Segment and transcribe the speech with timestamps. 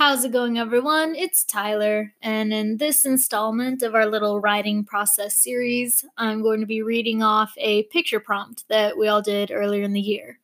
[0.00, 1.14] How's it going, everyone?
[1.14, 6.66] It's Tyler, and in this installment of our little writing process series, I'm going to
[6.66, 10.38] be reading off a picture prompt that we all did earlier in the year.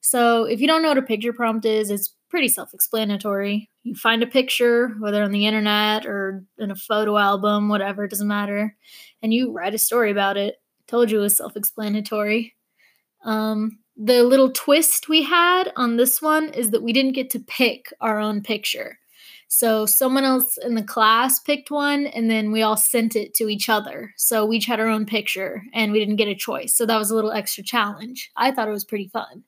[0.00, 3.68] So, if you don't know what a picture prompt is, it's pretty self explanatory.
[3.82, 8.10] You find a picture, whether on the internet or in a photo album, whatever, it
[8.10, 8.74] doesn't matter,
[9.22, 10.62] and you write a story about it.
[10.86, 12.54] Told you it was self explanatory.
[13.22, 17.40] Um, the little twist we had on this one is that we didn't get to
[17.40, 18.98] pick our own picture.
[19.48, 23.48] So someone else in the class picked one and then we all sent it to
[23.48, 24.12] each other.
[24.16, 26.74] So we each had our own picture and we didn't get a choice.
[26.76, 28.32] So that was a little extra challenge.
[28.36, 29.44] I thought it was pretty fun.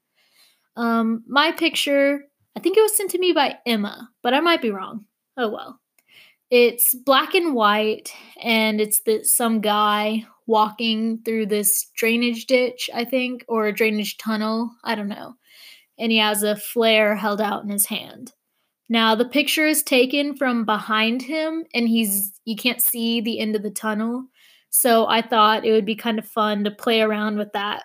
[0.77, 2.20] Um, my picture,
[2.56, 5.06] I think it was sent to me by Emma, but I might be wrong.
[5.37, 5.81] Oh well.
[6.51, 13.05] It's black and white and it's the some guy walking through this drainage ditch, I
[13.05, 14.70] think, or a drainage tunnel.
[14.84, 15.34] I don't know.
[15.98, 18.32] And he has a flare held out in his hand.
[18.88, 23.56] Now, the picture is taken from behind him, and he's you can't see the end
[23.56, 24.27] of the tunnel.
[24.70, 27.84] So I thought it would be kind of fun to play around with that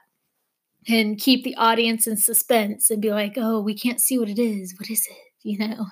[0.88, 4.40] and keep the audience in suspense and be like, oh, we can't see what it
[4.40, 4.76] is.
[4.78, 5.18] What is it?
[5.44, 5.86] You know?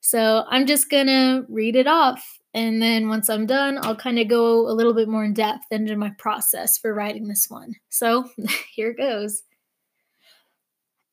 [0.00, 4.28] So I'm just gonna read it off and then once I'm done, I'll kind of
[4.28, 7.74] go a little bit more in depth into my process for writing this one.
[7.88, 8.30] So
[8.74, 9.42] here goes.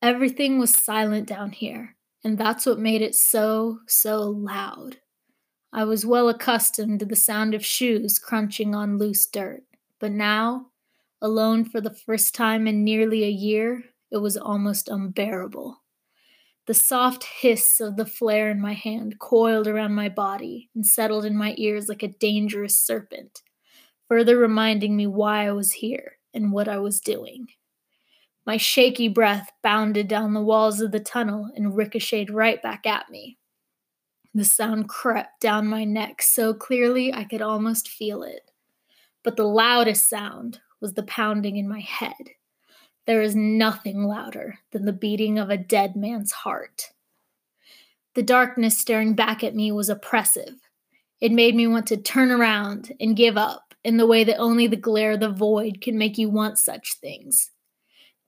[0.02, 4.98] Everything was silent down here, and that's what made it so, so loud.
[5.72, 9.62] I was well accustomed to the sound of shoes crunching on loose dirt,
[9.98, 10.66] but now,
[11.22, 15.79] alone for the first time in nearly a year, it was almost unbearable.
[16.66, 21.24] The soft hiss of the flare in my hand coiled around my body and settled
[21.24, 23.42] in my ears like a dangerous serpent,
[24.08, 27.48] further reminding me why I was here and what I was doing.
[28.46, 33.10] My shaky breath bounded down the walls of the tunnel and ricocheted right back at
[33.10, 33.38] me.
[34.34, 38.50] The sound crept down my neck so clearly I could almost feel it.
[39.22, 42.30] But the loudest sound was the pounding in my head.
[43.06, 46.92] There is nothing louder than the beating of a dead man's heart.
[48.14, 50.54] The darkness staring back at me was oppressive.
[51.20, 54.66] It made me want to turn around and give up in the way that only
[54.66, 57.50] the glare of the void can make you want such things.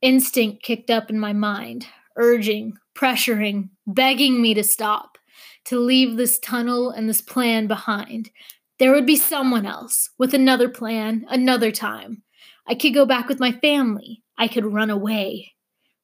[0.01, 5.19] Instinct kicked up in my mind, urging, pressuring, begging me to stop,
[5.65, 8.31] to leave this tunnel and this plan behind.
[8.79, 12.23] There would be someone else, with another plan, another time.
[12.67, 14.22] I could go back with my family.
[14.39, 15.53] I could run away.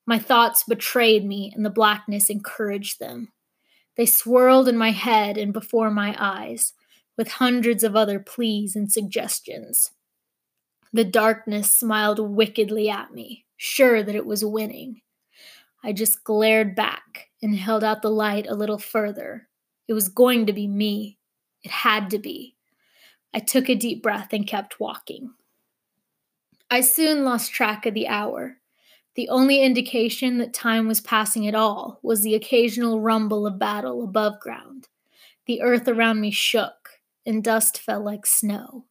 [0.07, 3.33] My thoughts betrayed me, and the blackness encouraged them.
[3.97, 6.73] They swirled in my head and before my eyes,
[7.17, 9.91] with hundreds of other pleas and suggestions.
[10.93, 15.03] The darkness smiled wickedly at me, sure that it was winning.
[15.85, 19.49] I just glared back and held out the light a little further.
[19.89, 21.19] It was going to be me.
[21.63, 22.57] It had to be.
[23.35, 25.35] I took a deep breath and kept walking.
[26.71, 28.59] I soon lost track of the hour.
[29.15, 34.05] The only indication that time was passing at all was the occasional rumble of battle
[34.05, 34.89] above ground.
[35.47, 36.91] The earth around me shook,
[37.25, 38.85] and dust fell like snow.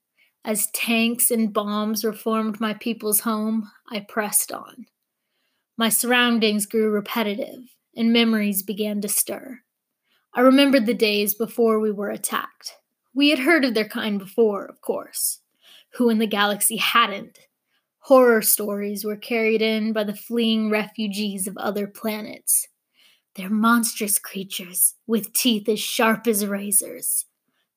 [0.43, 4.87] As tanks and bombs reformed my people's home, I pressed on.
[5.77, 9.59] My surroundings grew repetitive, and memories began to stir.
[10.33, 12.73] I remembered the days before we were attacked.
[13.13, 15.41] We had heard of their kind before, of course.
[15.93, 17.37] Who in the galaxy hadn't?
[18.07, 22.69] Horror stories were carried in by the fleeing refugees of other planets.
[23.35, 27.25] They're monstrous creatures with teeth as sharp as razors.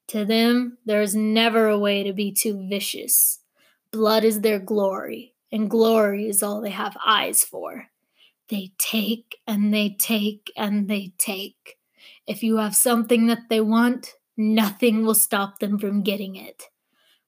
[0.07, 3.41] To them, there is never a way to be too vicious.
[3.91, 7.87] Blood is their glory, and glory is all they have eyes for.
[8.51, 11.77] They take and they take and they take.
[12.29, 16.69] If you have something that they want, nothing will stop them from getting it.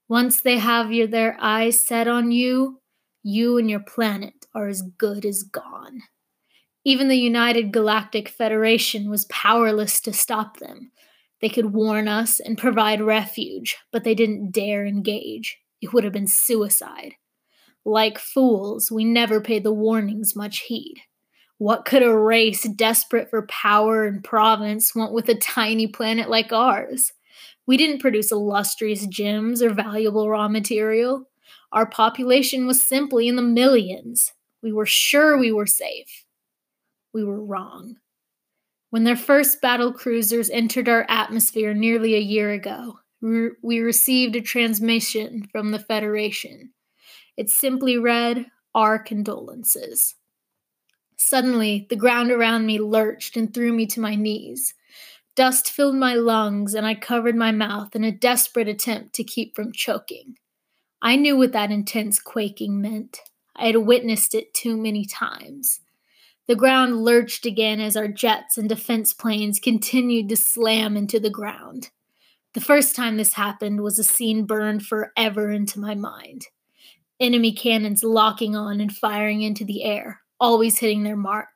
[0.08, 2.78] Once they have your, their eyes set on you,
[3.22, 6.02] you and your planet are as good as gone.
[6.84, 10.90] Even the United Galactic Federation was powerless to stop them.
[11.40, 15.58] They could warn us and provide refuge, but they didn't dare engage.
[15.80, 17.14] It would have been suicide.
[17.84, 21.02] Like fools, we never paid the warnings much heed.
[21.58, 26.52] What could a race desperate for power and province want with a tiny planet like
[26.52, 27.12] ours?
[27.66, 31.28] We didn't produce illustrious gems or valuable raw material.
[31.72, 34.32] Our population was simply in the millions.
[34.62, 36.24] We were sure we were safe.
[37.12, 37.96] We were wrong.
[38.90, 44.40] When their first battle cruisers entered our atmosphere nearly a year ago, we received a
[44.40, 46.72] transmission from the Federation.
[47.36, 50.16] It simply read, Our condolences.
[51.16, 54.74] Suddenly, the ground around me lurched and threw me to my knees.
[55.34, 59.54] Dust filled my lungs, and I covered my mouth in a desperate attempt to keep
[59.54, 60.34] from choking.
[61.04, 63.18] I knew what that intense quaking meant.
[63.56, 65.80] I had witnessed it too many times.
[66.46, 71.28] The ground lurched again as our jets and defense planes continued to slam into the
[71.28, 71.90] ground.
[72.54, 76.46] The first time this happened was a scene burned forever into my mind.
[77.18, 81.48] Enemy cannons locking on and firing into the air, always hitting their mark.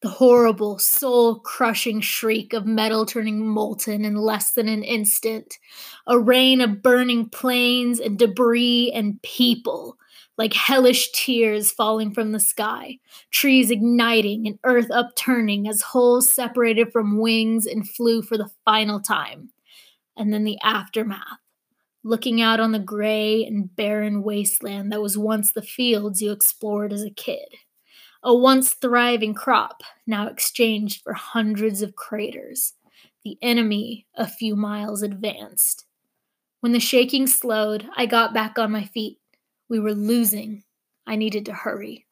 [0.00, 5.58] The horrible, soul crushing shriek of metal turning molten in less than an instant.
[6.06, 9.96] A rain of burning planes and debris and people
[10.36, 12.98] like hellish tears falling from the sky,
[13.32, 19.00] trees igniting and earth upturning as holes separated from wings and flew for the final
[19.00, 19.50] time.
[20.16, 21.40] And then the aftermath,
[22.04, 26.92] looking out on the gray and barren wasteland that was once the fields you explored
[26.92, 27.48] as a kid.
[28.22, 32.74] A once thriving crop, now exchanged for hundreds of craters.
[33.24, 35.84] The enemy a few miles advanced.
[36.60, 39.18] When the shaking slowed, I got back on my feet
[39.68, 40.64] we were losing.
[41.06, 42.06] I needed to hurry.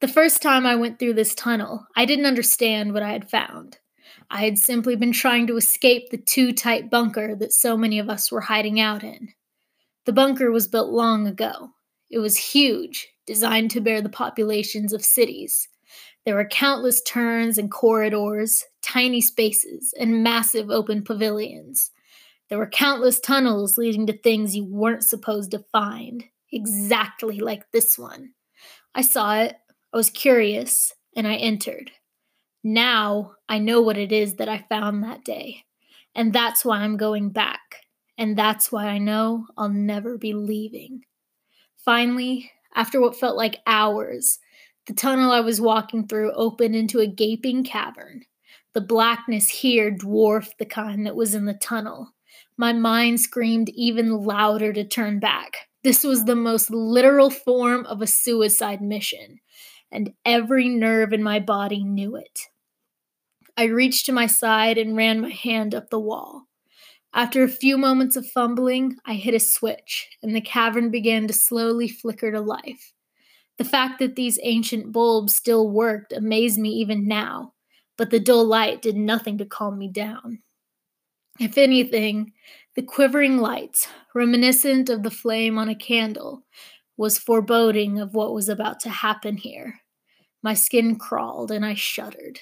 [0.00, 3.78] The first time I went through this tunnel, I didn't understand what I had found.
[4.30, 8.08] I had simply been trying to escape the too tight bunker that so many of
[8.08, 9.34] us were hiding out in.
[10.06, 11.70] The bunker was built long ago.
[12.10, 15.68] It was huge, designed to bear the populations of cities.
[16.24, 21.90] There were countless turns and corridors, tiny spaces, and massive open pavilions.
[22.48, 27.98] There were countless tunnels leading to things you weren't supposed to find, exactly like this
[27.98, 28.30] one.
[28.94, 29.56] I saw it,
[29.92, 31.90] I was curious, and I entered.
[32.64, 35.64] Now I know what it is that I found that day,
[36.14, 37.60] and that's why I'm going back,
[38.16, 41.02] and that's why I know I'll never be leaving.
[41.84, 44.38] Finally, after what felt like hours,
[44.86, 48.22] the tunnel I was walking through opened into a gaping cavern.
[48.72, 52.14] The blackness here dwarfed the kind that was in the tunnel,
[52.56, 55.68] my mind screamed even louder to turn back.
[55.84, 59.38] This was the most literal form of a suicide mission,
[59.92, 62.40] and every nerve in my body knew it.
[63.56, 66.47] I reached to my side and ran my hand up the wall.
[67.14, 71.32] After a few moments of fumbling, I hit a switch, and the cavern began to
[71.32, 72.92] slowly flicker to life.
[73.56, 77.54] The fact that these ancient bulbs still worked amazed me even now,
[77.96, 80.42] but the dull light did nothing to calm me down.
[81.40, 82.32] If anything,
[82.76, 86.44] the quivering lights, reminiscent of the flame on a candle,
[86.96, 89.80] was foreboding of what was about to happen here.
[90.42, 92.38] My skin crawled and I shuddered.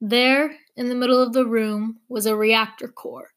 [0.00, 3.30] There, in the middle of the room, was a reactor core.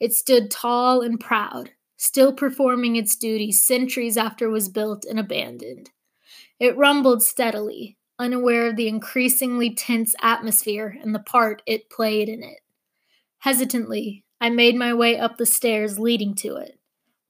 [0.00, 5.20] It stood tall and proud, still performing its duty centuries after it was built and
[5.20, 5.90] abandoned.
[6.58, 12.42] It rumbled steadily, unaware of the increasingly tense atmosphere and the part it played in
[12.42, 12.60] it.
[13.38, 16.78] Hesitantly, I made my way up the stairs leading to it.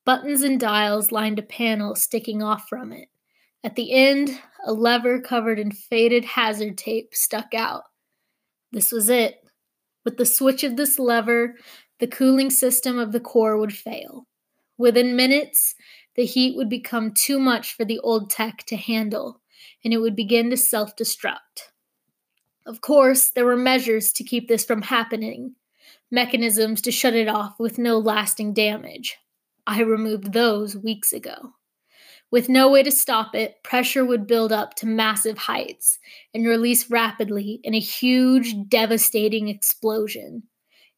[0.04, 3.08] Buttons and dials lined a panel sticking off from it.
[3.62, 7.84] At the end, a lever covered in faded hazard tape stuck out.
[8.72, 9.42] This was it.
[10.04, 11.56] With the switch of this lever,
[12.00, 14.26] the cooling system of the core would fail.
[14.76, 15.74] Within minutes,
[16.16, 19.40] the heat would become too much for the old tech to handle,
[19.84, 21.70] and it would begin to self destruct.
[22.66, 25.54] Of course, there were measures to keep this from happening,
[26.10, 29.18] mechanisms to shut it off with no lasting damage.
[29.66, 31.54] I removed those weeks ago.
[32.30, 35.98] With no way to stop it, pressure would build up to massive heights
[36.32, 40.44] and release rapidly in a huge, devastating explosion.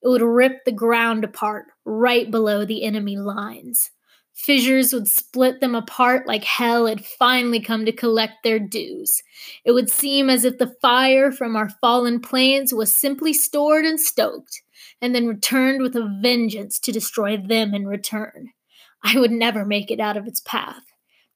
[0.03, 3.91] It would rip the ground apart right below the enemy lines.
[4.35, 9.23] Fissures would split them apart like hell had finally come to collect their dues.
[9.65, 14.01] It would seem as if the fire from our fallen planes was simply stored and
[14.01, 14.63] stoked,
[15.01, 18.51] and then returned with a vengeance to destroy them in return.
[19.05, 20.83] I would never make it out of its path.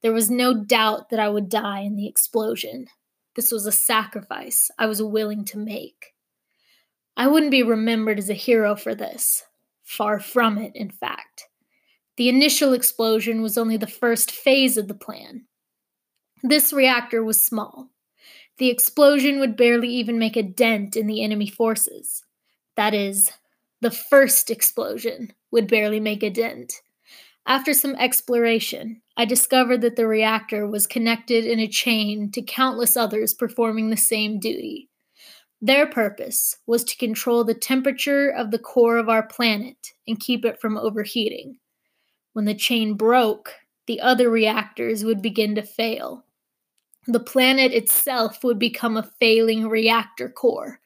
[0.01, 2.87] There was no doubt that I would die in the explosion.
[3.35, 6.13] This was a sacrifice I was willing to make.
[7.19, 9.43] I wouldn't be remembered as a hero for this.
[9.83, 11.47] Far from it, in fact.
[12.15, 15.45] The initial explosion was only the first phase of the plan.
[16.43, 17.89] This reactor was small.
[18.59, 22.23] The explosion would barely even make a dent in the enemy forces.
[22.75, 23.31] That is,
[23.81, 26.81] the first explosion would barely make a dent.
[27.47, 32.95] After some exploration, I discovered that the reactor was connected in a chain to countless
[32.95, 34.89] others performing the same duty.
[35.61, 40.45] Their purpose was to control the temperature of the core of our planet and keep
[40.45, 41.57] it from overheating.
[42.33, 43.55] When the chain broke,
[43.87, 46.25] the other reactors would begin to fail.
[47.07, 50.79] The planet itself would become a failing reactor core,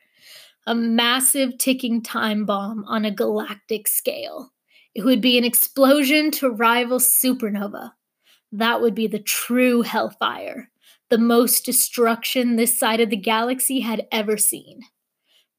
[0.65, 4.53] a massive ticking time bomb on a galactic scale.
[4.95, 7.91] It would be an explosion to rival supernova.
[8.53, 10.69] That would be the true hellfire,
[11.11, 14.79] the most destruction this side of the galaxy had ever seen.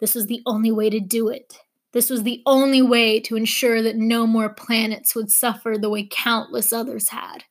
[0.01, 1.59] This was the only way to do it.
[1.93, 6.09] This was the only way to ensure that no more planets would suffer the way
[6.11, 7.45] countless others had.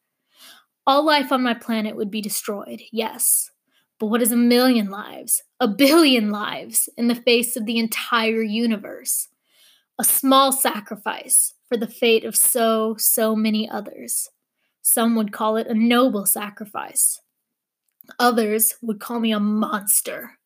[0.88, 3.52] All life on my planet would be destroyed, yes.
[4.00, 8.42] But what is a million lives, a billion lives, in the face of the entire
[8.42, 9.28] universe?
[10.00, 14.28] A small sacrifice for the fate of so, so many others.
[14.82, 17.22] Some would call it a noble sacrifice.
[18.20, 20.38] Others would call me a monster.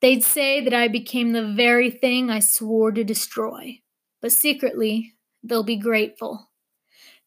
[0.00, 3.80] They'd say that I became the very thing I swore to destroy.
[4.20, 6.50] But secretly, they'll be grateful.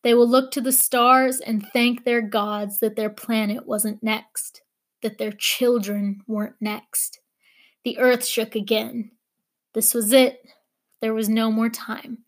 [0.03, 4.61] They will look to the stars and thank their gods that their planet wasn't next,
[5.01, 7.19] that their children weren't next.
[7.83, 9.11] The earth shook again.
[9.73, 10.41] This was it.
[11.01, 12.19] There was no more time.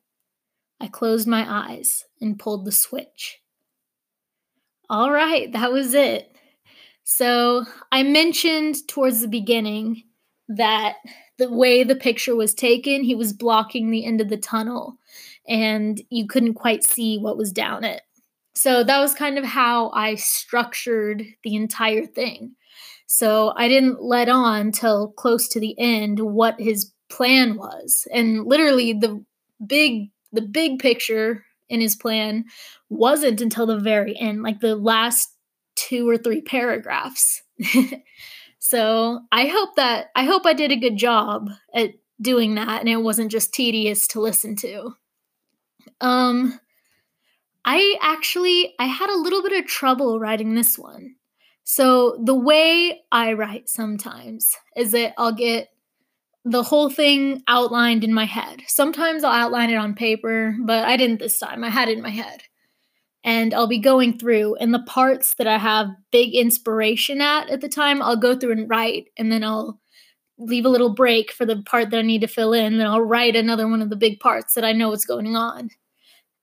[0.80, 3.42] I closed my eyes and pulled the switch.
[4.90, 6.36] All right, that was it.
[7.04, 10.04] So I mentioned towards the beginning
[10.48, 10.96] that
[11.38, 14.98] the way the picture was taken, he was blocking the end of the tunnel
[15.48, 18.02] and you couldn't quite see what was down it.
[18.56, 22.56] So that was kind of how I structured the entire thing.
[23.08, 28.08] So I didn't let on till close to the end what his plan was.
[28.14, 29.24] And literally the
[29.66, 32.46] big the big picture in his plan
[32.90, 35.30] wasn't until the very end, like the last
[35.80, 37.42] two or three paragraphs.
[38.60, 42.90] so I hope that I hope I did a good job at doing that and
[42.90, 44.96] it wasn't just tedious to listen to.
[46.02, 46.60] Um
[47.64, 51.16] I actually I had a little bit of trouble writing this one.
[51.64, 55.70] So the way I write sometimes is that I'll get
[56.44, 58.62] the whole thing outlined in my head.
[58.68, 61.64] Sometimes I'll outline it on paper, but I didn't this time.
[61.64, 62.44] I had it in my head.
[63.24, 67.60] And I'll be going through, and the parts that I have big inspiration at at
[67.60, 69.80] the time, I'll go through and write, and then I'll
[70.38, 72.78] leave a little break for the part that I need to fill in.
[72.78, 75.70] Then I'll write another one of the big parts that I know what's going on.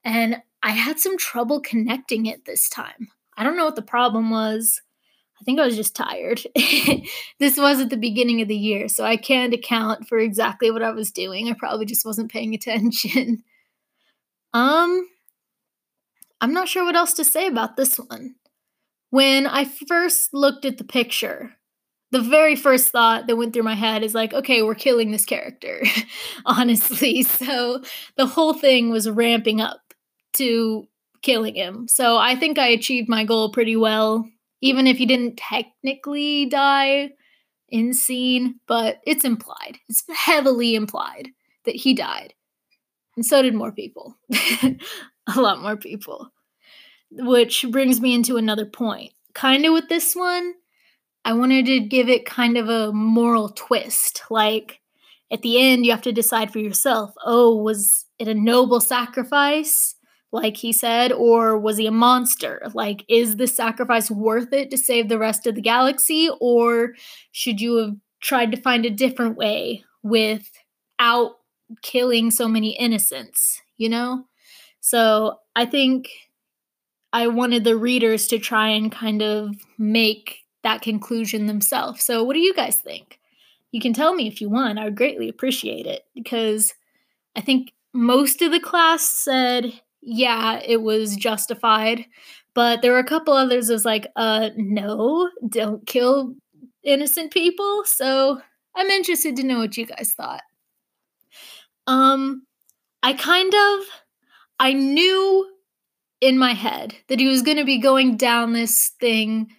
[0.03, 3.07] And I had some trouble connecting it this time.
[3.35, 4.81] I don't know what the problem was.
[5.39, 6.41] I think I was just tired.
[7.39, 10.81] this was at the beginning of the year, so I can't account for exactly what
[10.81, 11.47] I was doing.
[11.47, 13.43] I probably just wasn't paying attention.
[14.53, 15.07] um
[16.41, 18.35] I'm not sure what else to say about this one.
[19.09, 21.53] When I first looked at the picture,
[22.11, 25.25] the very first thought that went through my head is like, okay, we're killing this
[25.25, 25.83] character,
[26.45, 27.23] honestly.
[27.27, 27.81] So
[28.15, 29.81] the whole thing was ramping up
[30.33, 30.87] to
[31.21, 31.87] killing him.
[31.87, 34.25] So I think I achieved my goal pretty well
[34.61, 37.11] even if he didn't technically die
[37.69, 39.77] in scene, but it's implied.
[39.89, 41.29] It's heavily implied
[41.65, 42.33] that he died.
[43.15, 44.15] And so did more people.
[45.35, 46.31] a lot more people.
[47.11, 49.13] Which brings me into another point.
[49.33, 50.53] Kind of with this one,
[51.23, 54.23] I wanted to give it kind of a moral twist.
[54.29, 54.79] Like
[55.31, 59.95] at the end, you have to decide for yourself oh, was it a noble sacrifice?
[60.31, 62.61] like he said, or was he a monster?
[62.73, 66.93] Like, is the sacrifice worth it to save the rest of the galaxy, or
[67.31, 71.37] should you have tried to find a different way without
[71.81, 74.25] killing so many innocents, you know?
[74.89, 76.09] So I think
[77.11, 82.03] I wanted the readers to try and kind of make that conclusion themselves.
[82.03, 83.19] So, what do you guys think?
[83.71, 84.79] You can tell me if you want.
[84.79, 86.73] I would greatly appreciate it because
[87.35, 92.05] I think most of the class said yeah, it was justified.
[92.53, 96.33] But there were a couple others was like, uh, no, don't kill
[96.81, 97.83] innocent people.
[97.85, 98.41] So
[98.73, 100.43] I'm interested to know what you guys thought.
[101.87, 102.43] Um,
[103.03, 103.85] I kind of
[104.59, 105.47] I knew
[106.19, 109.51] in my head that he was going to be going down this thing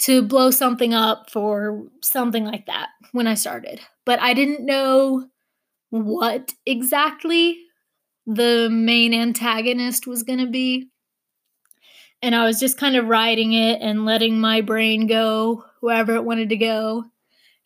[0.00, 3.80] to blow something up for something like that when I started.
[4.04, 5.28] But I didn't know
[5.90, 7.58] what exactly
[8.26, 10.90] the main antagonist was going to be.
[12.22, 16.24] And I was just kind of writing it and letting my brain go wherever it
[16.24, 17.04] wanted to go.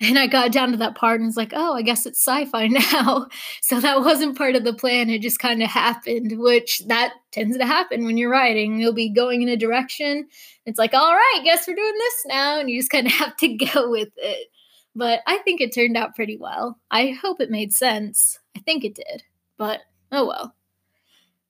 [0.01, 2.45] And I got down to that part and was like, oh, I guess it's sci
[2.47, 3.27] fi now.
[3.61, 5.11] so that wasn't part of the plan.
[5.11, 8.79] It just kind of happened, which that tends to happen when you're writing.
[8.79, 10.29] You'll be going in a direction.
[10.67, 12.61] It's like, all right, guess we're doing this now.
[12.61, 14.49] And you just kind of have to go with it.
[14.95, 16.79] But I think it turned out pretty well.
[16.91, 18.39] I hope it made sense.
[18.57, 19.25] I think it did.
[19.57, 20.55] But Oh well.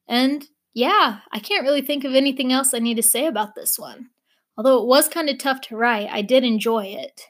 [0.07, 3.79] And yeah, I can't really think of anything else I need to say about this
[3.79, 4.11] one.
[4.57, 7.27] Although it was kind of tough to write, I did enjoy it.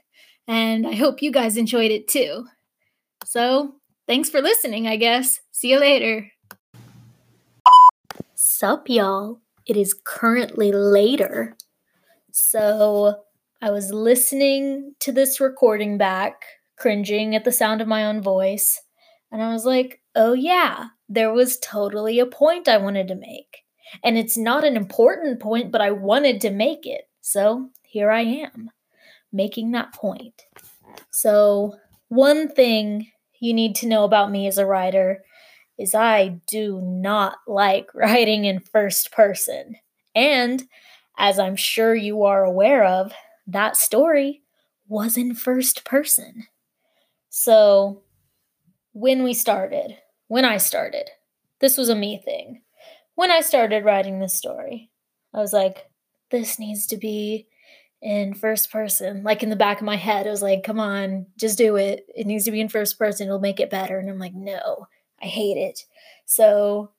[0.49, 2.47] And I hope you guys enjoyed it too.
[3.25, 3.75] So,
[4.07, 5.41] thanks for listening, I guess.
[5.53, 6.33] See you later.
[8.35, 9.41] Sup, y'all?
[9.67, 11.57] It is currently later.
[12.33, 13.17] So
[13.61, 16.45] I was listening to this recording back,
[16.79, 18.81] cringing at the sound of my own voice,
[19.31, 23.65] and I was like, oh yeah, there was totally a point I wanted to make.
[24.05, 27.09] And it's not an important point, but I wanted to make it.
[27.21, 28.71] So here I am,
[29.33, 30.43] making that point.
[31.11, 31.77] So,
[32.09, 35.23] one thing you need to know about me as a writer
[35.79, 39.77] is I do not like writing in first person.
[40.15, 40.65] And
[41.17, 43.13] as I'm sure you are aware of,
[43.47, 44.43] that story
[44.89, 46.47] was in first person.
[47.29, 48.03] So,
[48.93, 51.11] when we started, when I started,
[51.61, 52.63] this was a me thing.
[53.15, 54.91] When I started writing this story,
[55.35, 55.89] I was like,
[56.31, 57.47] this needs to be
[58.01, 59.23] in first person.
[59.23, 62.07] Like in the back of my head, I was like, come on, just do it.
[62.15, 63.27] It needs to be in first person.
[63.27, 63.99] It'll make it better.
[63.99, 64.87] And I'm like, no,
[65.21, 65.85] I hate it.
[66.27, 66.93] So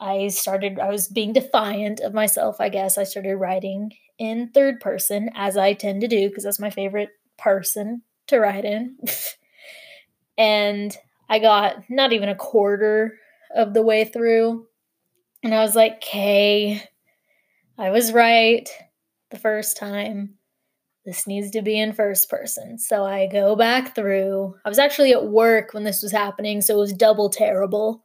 [0.00, 2.96] I started, I was being defiant of myself, I guess.
[2.96, 7.10] I started writing in third person, as I tend to do, because that's my favorite
[7.38, 8.98] person to write in.
[10.38, 10.96] and
[11.28, 13.18] I got not even a quarter
[13.54, 14.66] of the way through.
[15.42, 16.82] And I was like, okay,
[17.78, 18.68] I was right
[19.30, 20.34] the first time.
[21.06, 22.78] This needs to be in first person.
[22.78, 24.54] So I go back through.
[24.64, 28.04] I was actually at work when this was happening, so it was double terrible.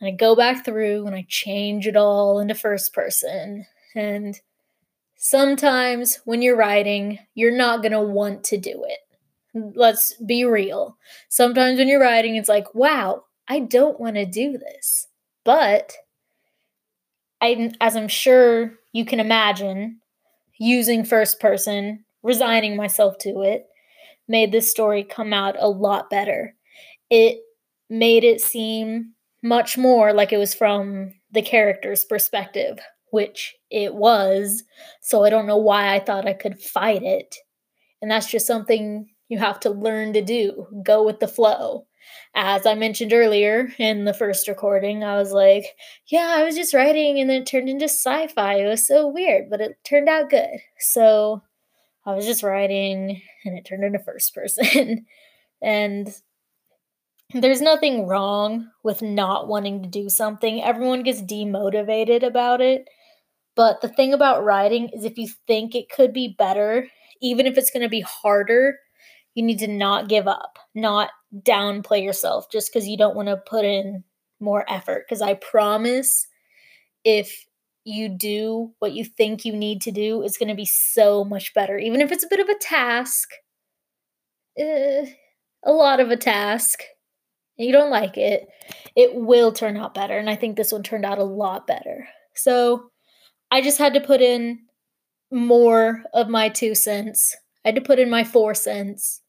[0.00, 3.66] And I go back through and I change it all into first person.
[3.94, 4.38] And
[5.16, 8.98] sometimes when you're writing, you're not going to want to do it.
[9.76, 10.98] Let's be real.
[11.28, 15.06] Sometimes when you're writing, it's like, wow, I don't want to do this.
[15.44, 15.94] But
[17.40, 20.00] I, as I'm sure you can imagine,
[20.62, 23.66] using first person, resigning myself to it,
[24.28, 26.54] made this story come out a lot better.
[27.10, 27.40] It
[27.90, 32.78] made it seem much more like it was from the character's perspective,
[33.10, 34.62] which it was.
[35.00, 37.34] So I don't know why I thought I could fight it.
[38.00, 41.86] And that's just something you have to learn to do go with the flow.
[42.34, 45.66] As I mentioned earlier in the first recording, I was like,
[46.06, 48.54] yeah, I was just writing and then it turned into sci fi.
[48.56, 50.58] It was so weird, but it turned out good.
[50.78, 51.42] So
[52.04, 55.06] I was just writing and it turned into first person.
[55.62, 56.08] and
[57.34, 60.62] there's nothing wrong with not wanting to do something.
[60.62, 62.88] Everyone gets demotivated about it.
[63.54, 66.88] But the thing about writing is if you think it could be better,
[67.20, 68.78] even if it's going to be harder,
[69.34, 73.36] you need to not give up, not downplay yourself just because you don't want to
[73.36, 74.04] put in
[74.40, 75.04] more effort.
[75.06, 76.26] Because I promise
[77.04, 77.46] if
[77.84, 81.54] you do what you think you need to do, it's going to be so much
[81.54, 81.78] better.
[81.78, 83.30] Even if it's a bit of a task,
[84.60, 85.06] uh,
[85.64, 86.82] a lot of a task,
[87.56, 88.48] you don't like it,
[88.96, 90.18] it will turn out better.
[90.18, 92.08] And I think this one turned out a lot better.
[92.34, 92.90] So
[93.50, 94.60] I just had to put in
[95.30, 97.36] more of my two cents.
[97.64, 99.21] I had to put in my four cents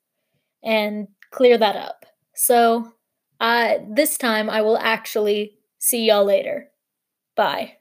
[0.63, 2.05] and clear that up.
[2.35, 2.93] So,
[3.39, 6.69] uh, this time I will actually see y'all later.
[7.35, 7.77] Bye.